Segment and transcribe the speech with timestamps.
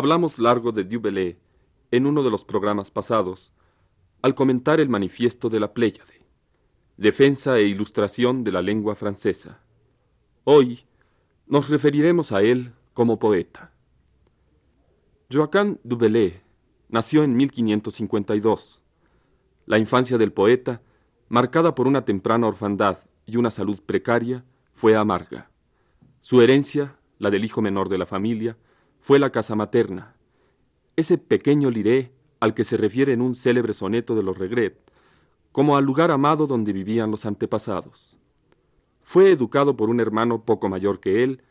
[0.00, 1.36] Hablamos largo de Dubélé
[1.90, 3.52] en uno de los programas pasados,
[4.22, 6.24] al comentar el manifiesto de la Pléyade,
[6.96, 9.60] defensa e ilustración de la lengua francesa.
[10.44, 10.86] Hoy
[11.46, 13.72] nos referiremos a él como poeta.
[15.30, 16.40] Joaquin Dubélé
[16.88, 18.80] nació en 1552.
[19.66, 20.80] La infancia del poeta,
[21.28, 25.50] marcada por una temprana orfandad y una salud precaria, fue amarga.
[26.20, 28.56] Su herencia, la del hijo menor de la familia,
[29.00, 30.14] fue la casa materna,
[31.00, 34.78] ese pequeño liré al que se refiere en un célebre soneto de los Regret,
[35.52, 38.18] como al lugar amado donde vivían los antepasados.
[39.02, 41.42] Fue educado por un hermano poco mayor que él,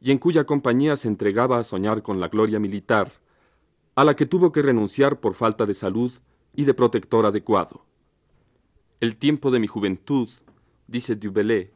[0.00, 3.12] y en cuya compañía se entregaba a soñar con la gloria militar,
[3.94, 6.12] a la que tuvo que renunciar por falta de salud
[6.54, 7.86] y de protector adecuado.
[9.00, 10.28] El tiempo de mi juventud,
[10.86, 11.72] dice Dubélé,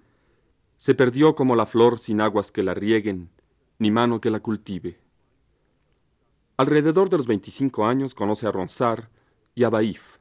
[0.76, 3.30] se perdió como la flor sin aguas que la rieguen,
[3.78, 4.98] ni mano que la cultive.
[6.60, 9.04] Alrededor de los 25 años conoce a Ronsard
[9.54, 10.19] y a Baif,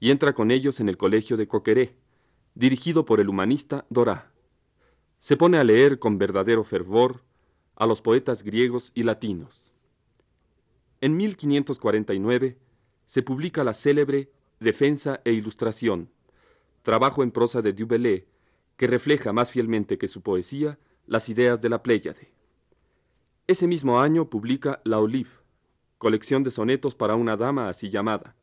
[0.00, 1.96] y entra con ellos en el colegio de Coqueré,
[2.54, 4.30] dirigido por el humanista Dorá.
[5.18, 7.22] Se pone a leer con verdadero fervor
[7.74, 9.72] a los poetas griegos y latinos.
[11.00, 12.58] En 1549
[13.06, 16.10] se publica la célebre Defensa e Ilustración,
[16.82, 18.26] trabajo en prosa de Dubélé,
[18.76, 22.30] que refleja más fielmente que su poesía las ideas de la Pléyade.
[23.46, 25.30] Ese mismo año publica La Olive,
[26.02, 28.34] colección de sonetos para una dama así llamada.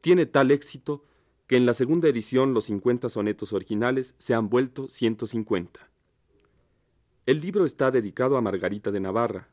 [0.00, 1.04] Tiene tal éxito
[1.46, 5.88] que en la segunda edición los 50 sonetos originales se han vuelto 150.
[7.26, 9.46] El libro está dedicado a Margarita de Navarra,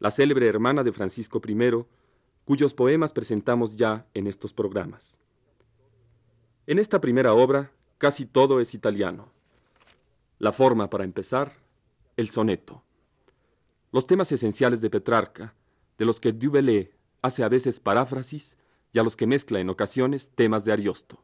[0.00, 1.84] la célebre hermana de Francisco I,
[2.44, 5.16] cuyos poemas presentamos ya en estos programas.
[6.66, 9.30] En esta primera obra casi todo es italiano.
[10.40, 11.52] La forma para empezar,
[12.16, 12.82] el soneto.
[13.92, 15.54] Los temas esenciales de Petrarca,
[15.98, 16.92] de los que Dubélé
[17.22, 18.56] hace a veces paráfrasis
[18.92, 21.22] y a los que mezcla en ocasiones temas de Ariosto.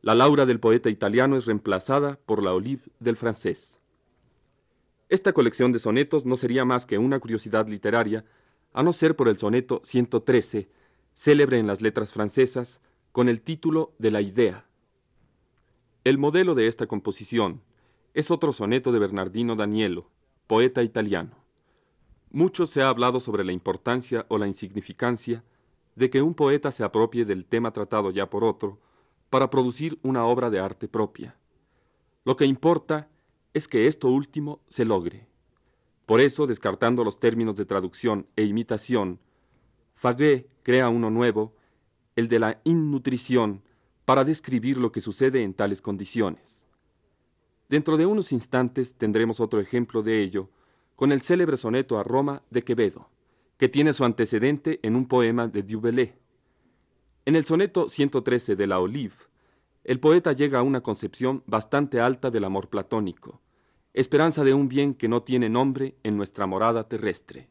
[0.00, 3.78] La Laura del poeta italiano es reemplazada por la Olive del francés.
[5.08, 8.24] Esta colección de sonetos no sería más que una curiosidad literaria,
[8.72, 10.68] a no ser por el soneto 113,
[11.14, 12.80] célebre en las letras francesas,
[13.10, 14.66] con el título de La idea.
[16.04, 17.62] El modelo de esta composición
[18.14, 20.10] es otro soneto de Bernardino Danielo,
[20.46, 21.47] poeta italiano.
[22.30, 25.44] Mucho se ha hablado sobre la importancia o la insignificancia
[25.96, 28.78] de que un poeta se apropie del tema tratado ya por otro
[29.30, 31.36] para producir una obra de arte propia.
[32.24, 33.08] Lo que importa
[33.54, 35.26] es que esto último se logre.
[36.06, 39.20] Por eso, descartando los términos de traducción e imitación,
[39.94, 41.54] Faguet crea uno nuevo,
[42.14, 43.62] el de la innutrición,
[44.04, 46.64] para describir lo que sucede en tales condiciones.
[47.68, 50.48] Dentro de unos instantes tendremos otro ejemplo de ello,
[50.98, 53.08] con el célebre soneto a Roma de Quevedo,
[53.56, 56.16] que tiene su antecedente en un poema de Dubélé.
[57.24, 59.14] En el soneto 113 de la Olive,
[59.84, 63.40] el poeta llega a una concepción bastante alta del amor platónico,
[63.94, 67.48] esperanza de un bien que no tiene nombre en nuestra morada terrestre.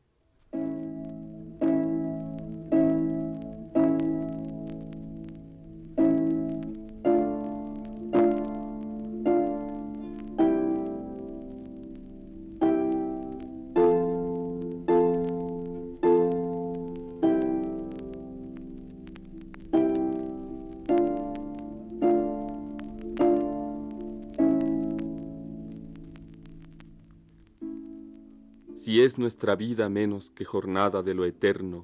[28.88, 31.84] Si es nuestra vida menos que jornada de lo eterno,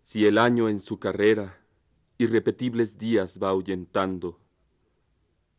[0.00, 1.58] si el año en su carrera
[2.18, 4.38] irrepetibles días va ahuyentando,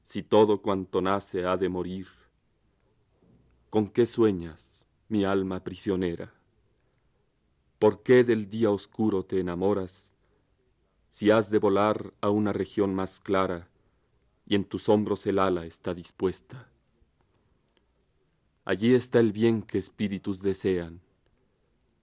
[0.02, 2.08] si todo cuanto nace ha de morir,
[3.70, 6.34] ¿con qué sueñas, mi alma prisionera.
[7.78, 10.14] ¿Por qué del día oscuro te enamoras
[11.10, 13.68] si has de volar a una región más clara
[14.46, 16.73] y en tus hombros el ala está dispuesta?
[18.66, 21.02] Allí está el bien que espíritus desean,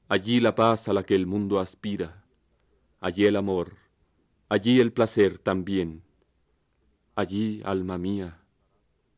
[0.08, 2.22] allí la paz a la que el mundo aspira,
[3.00, 3.76] allí el amor,
[4.50, 6.02] allí el placer también,
[7.14, 8.42] allí, alma mía,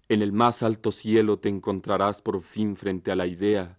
[0.09, 3.77] en el más alto cielo te encontrarás por fin frente a la idea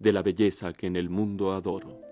[0.00, 2.07] de la belleza que en el mundo adoro.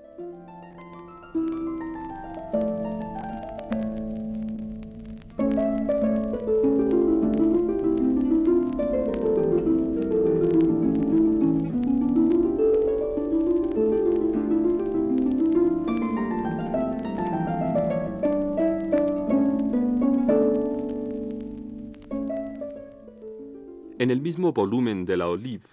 [24.06, 25.66] En el mismo volumen de la Olive,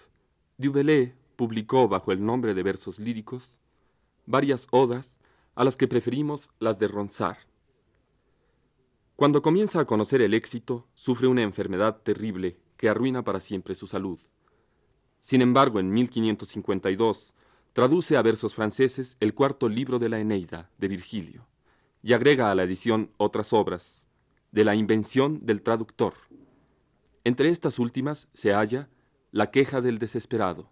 [0.58, 3.60] Dubellé publicó bajo el nombre de versos líricos
[4.26, 5.18] varias odas
[5.54, 7.38] a las que preferimos las de Ronsard.
[9.14, 13.86] Cuando comienza a conocer el éxito, sufre una enfermedad terrible que arruina para siempre su
[13.86, 14.18] salud.
[15.20, 17.34] Sin embargo, en 1552
[17.72, 21.46] traduce a versos franceses el cuarto libro de la Eneida de Virgilio
[22.02, 24.08] y agrega a la edición otras obras,
[24.50, 26.14] de la invención del traductor,
[27.24, 28.88] entre estas últimas se halla
[29.32, 30.70] La queja del desesperado,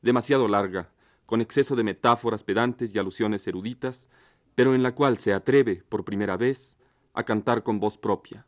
[0.00, 0.90] demasiado larga,
[1.26, 4.08] con exceso de metáforas pedantes y alusiones eruditas,
[4.54, 6.76] pero en la cual se atreve, por primera vez,
[7.12, 8.46] a cantar con voz propia,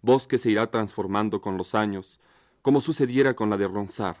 [0.00, 2.20] voz que se irá transformando con los años,
[2.62, 4.18] como sucediera con la de Ronsard,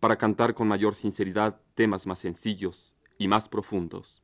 [0.00, 4.22] para cantar con mayor sinceridad temas más sencillos y más profundos.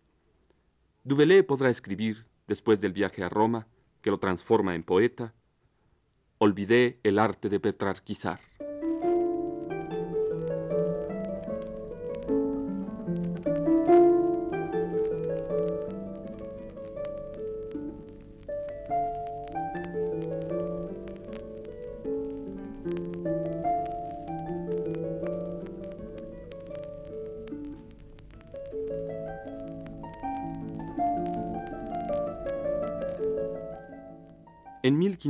[1.05, 3.67] Dubellé podrá escribir, después del viaje a Roma,
[4.03, 5.33] que lo transforma en poeta,
[6.43, 8.41] olvidé el arte de petrarquizar.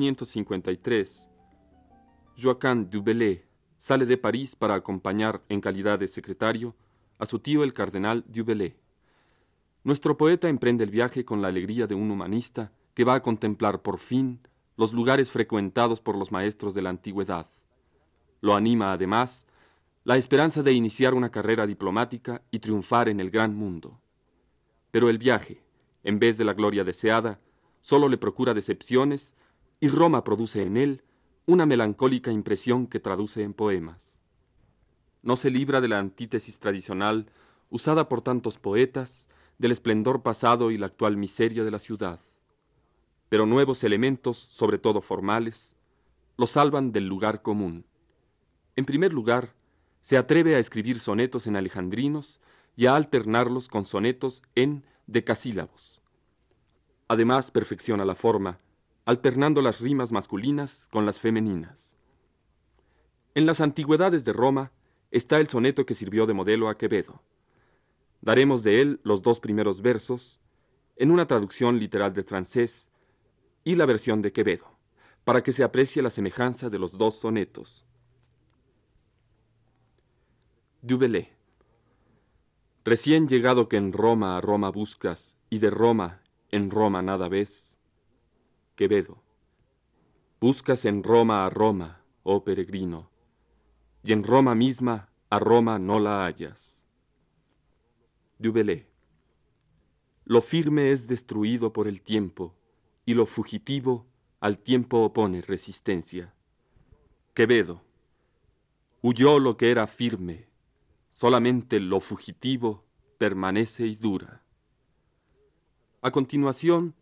[0.00, 1.30] 1553,
[2.36, 3.04] Joaquin du
[3.76, 6.74] sale de París para acompañar en calidad de secretario
[7.18, 8.44] a su tío el cardenal du
[9.84, 13.82] Nuestro poeta emprende el viaje con la alegría de un humanista que va a contemplar
[13.82, 14.40] por fin
[14.76, 17.46] los lugares frecuentados por los maestros de la antigüedad.
[18.40, 19.46] Lo anima además
[20.04, 24.00] la esperanza de iniciar una carrera diplomática y triunfar en el gran mundo.
[24.90, 25.62] Pero el viaje,
[26.04, 27.38] en vez de la gloria deseada,
[27.80, 29.34] solo le procura decepciones
[29.80, 31.02] y Roma produce en él
[31.46, 34.18] una melancólica impresión que traduce en poemas.
[35.22, 37.26] No se libra de la antítesis tradicional
[37.70, 39.26] usada por tantos poetas
[39.58, 42.20] del esplendor pasado y la actual miseria de la ciudad.
[43.28, 45.74] Pero nuevos elementos, sobre todo formales,
[46.36, 47.86] lo salvan del lugar común.
[48.76, 49.54] En primer lugar,
[50.00, 52.40] se atreve a escribir sonetos en alejandrinos
[52.76, 56.00] y a alternarlos con sonetos en decasílabos.
[57.08, 58.58] Además, perfecciona la forma,
[59.10, 61.96] alternando las rimas masculinas con las femeninas.
[63.34, 64.70] En las antigüedades de Roma
[65.10, 67.20] está el soneto que sirvió de modelo a Quevedo.
[68.20, 70.38] Daremos de él los dos primeros versos,
[70.94, 72.88] en una traducción literal del francés,
[73.64, 74.78] y la versión de Quevedo,
[75.24, 77.84] para que se aprecie la semejanza de los dos sonetos.
[80.82, 81.36] Dubellé.
[82.84, 87.69] Recién llegado que en Roma a Roma buscas, y de Roma en Roma nada ves.
[88.76, 89.22] Quevedo.
[90.40, 93.10] Buscas en Roma a Roma, oh peregrino,
[94.02, 96.84] y en Roma misma a Roma no la hallas.
[98.38, 98.88] Dubellé.
[100.24, 102.54] Lo firme es destruido por el tiempo,
[103.04, 104.06] y lo fugitivo
[104.40, 106.34] al tiempo opone resistencia.
[107.34, 107.82] Quevedo.
[109.02, 110.48] Huyó lo que era firme,
[111.10, 112.84] solamente lo fugitivo
[113.18, 114.42] permanece y dura.
[116.00, 116.94] A continuación,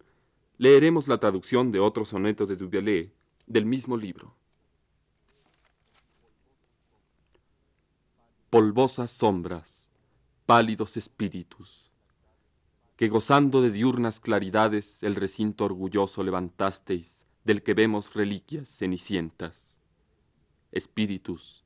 [0.58, 3.12] leeremos la traducción de otro soneto de Dubellé
[3.46, 4.34] del mismo libro.
[8.50, 9.88] Polvosas sombras,
[10.46, 11.92] pálidos espíritus,
[12.96, 19.78] que gozando de diurnas claridades el recinto orgulloso levantasteis, del que vemos reliquias cenicientas.
[20.72, 21.64] Espíritus,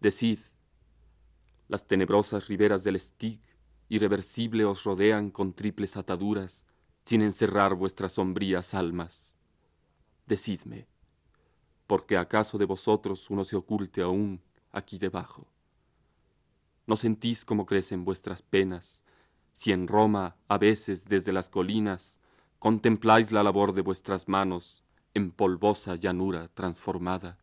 [0.00, 0.38] decid,
[1.68, 3.40] las tenebrosas riberas del Stig
[3.88, 6.66] irreversible os rodean con triples ataduras,
[7.06, 9.36] sin encerrar vuestras sombrías almas.
[10.26, 10.88] Decidme,
[11.86, 15.46] porque acaso de vosotros uno se oculte aún aquí debajo.
[16.84, 19.04] ¿No sentís cómo crecen vuestras penas?
[19.52, 22.18] Si en Roma, a veces desde las colinas,
[22.58, 24.82] contempláis la labor de vuestras manos
[25.14, 27.38] en polvosa llanura transformada.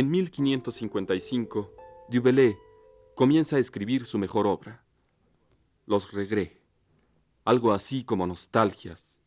[0.00, 1.74] En 1555,
[2.08, 2.22] Du
[3.14, 4.82] comienza a escribir su mejor obra,
[5.84, 6.52] Los Regrés,
[7.44, 9.18] algo así como nostalgias,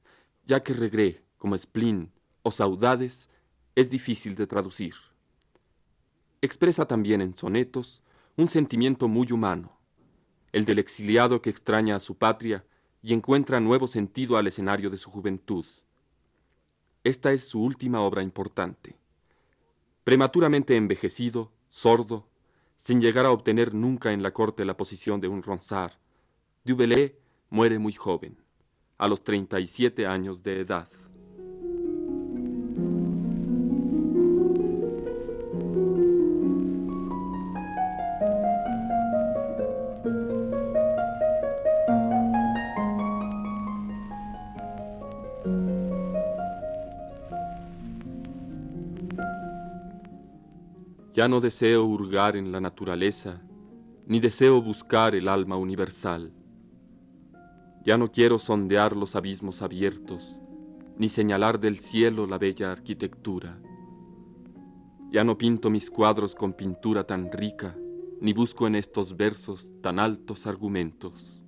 [0.47, 2.11] ya que Regrés, como spleen
[2.41, 3.29] o saudades,
[3.75, 4.95] es difícil de traducir.
[6.41, 8.01] Expresa también en sonetos
[8.35, 9.77] un sentimiento muy humano,
[10.53, 12.65] el del exiliado que extraña a su patria
[13.03, 15.67] y encuentra nuevo sentido al escenario de su juventud.
[17.03, 19.02] Esta es su última obra importante
[20.03, 22.27] prematuramente envejecido, sordo,
[22.77, 25.93] sin llegar a obtener nunca en la corte la posición de un Ronsard,
[26.65, 27.17] Dubélé
[27.49, 28.37] muere muy joven,
[28.97, 30.89] a los 37 años de edad.
[51.13, 53.39] Ya no deseo hurgar en la naturaleza,
[54.07, 56.33] ni deseo buscar el alma universal.
[57.83, 60.41] Ya no quiero sondear los abismos abiertos,
[60.97, 63.61] ni señalar del cielo la bella arquitectura.
[65.11, 67.77] Ya no pinto mis cuadros con pintura tan rica,
[68.19, 71.43] ni busco en estos versos tan altos argumentos.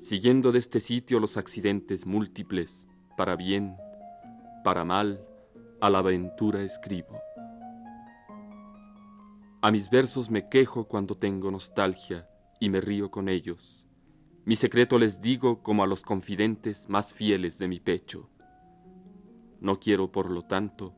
[0.00, 3.76] Siguiendo de este sitio los accidentes múltiples, para bien,
[4.64, 5.24] para mal,
[5.80, 7.20] a la aventura escribo.
[9.64, 12.28] A mis versos me quejo cuando tengo nostalgia
[12.58, 13.86] y me río con ellos.
[14.44, 18.28] Mi secreto les digo como a los confidentes más fieles de mi pecho.
[19.60, 20.96] No quiero, por lo tanto,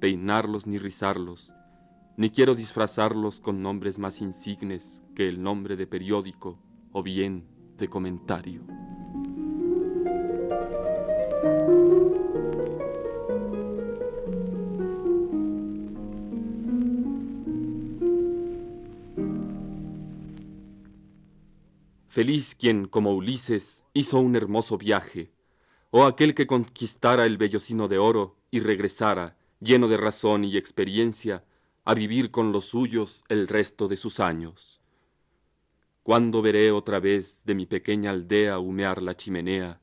[0.00, 1.52] peinarlos ni rizarlos,
[2.16, 6.58] ni quiero disfrazarlos con nombres más insignes que el nombre de periódico
[6.92, 7.46] o bien
[7.76, 8.64] de comentario.
[22.16, 25.30] Feliz quien, como Ulises, hizo un hermoso viaje,
[25.90, 31.44] o aquel que conquistara el vellocino de oro y regresara, lleno de razón y experiencia,
[31.84, 34.80] a vivir con los suyos el resto de sus años.
[36.02, 39.82] ¿Cuándo veré otra vez de mi pequeña aldea humear la chimenea?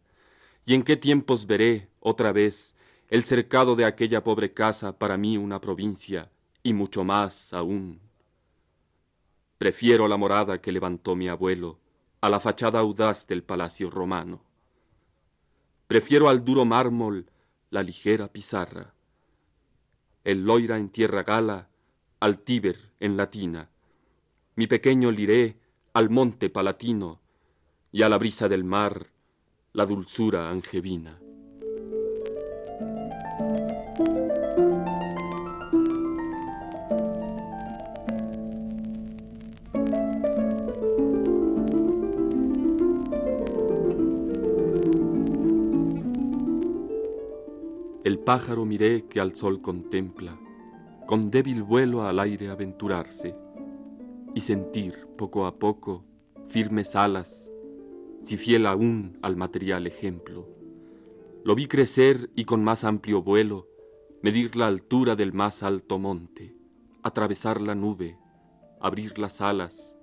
[0.66, 2.76] ¿Y en qué tiempos veré otra vez
[3.10, 6.32] el cercado de aquella pobre casa para mí una provincia,
[6.64, 8.00] y mucho más aún?
[9.60, 11.83] Prefiero la morada que levantó mi abuelo,
[12.24, 14.42] a la fachada audaz del palacio romano.
[15.88, 17.30] Prefiero al duro mármol
[17.70, 18.94] la ligera pizarra,
[20.24, 21.68] el loira en tierra gala,
[22.22, 23.70] al Tíber en latina,
[24.56, 25.60] mi pequeño liré
[25.92, 27.20] al monte palatino
[27.92, 29.08] y a la brisa del mar
[29.74, 31.20] la dulzura angevina.
[48.24, 50.40] Pájaro miré que al sol contempla,
[51.06, 53.36] con débil vuelo al aire aventurarse,
[54.34, 56.06] y sentir poco a poco
[56.50, 57.52] firmes alas,
[58.22, 60.48] si fiel aún al material ejemplo.
[61.44, 63.68] Lo vi crecer y con más amplio vuelo
[64.22, 66.56] medir la altura del más alto monte,
[67.04, 68.18] atravesar la nube,
[68.80, 69.98] abrir las alas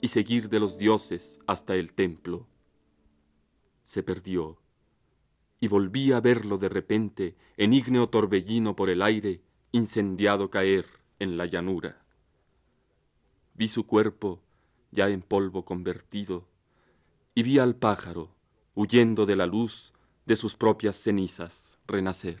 [0.00, 2.46] y seguir de los dioses hasta el templo.
[3.84, 4.58] Se perdió
[5.60, 9.40] y volví a verlo de repente en ígneo torbellino por el aire,
[9.72, 10.86] incendiado caer
[11.18, 12.02] en la llanura.
[13.54, 14.40] Vi su cuerpo
[14.90, 16.48] ya en polvo convertido,
[17.34, 18.30] y vi al pájaro,
[18.74, 19.92] huyendo de la luz
[20.26, 22.40] de sus propias cenizas, renacer.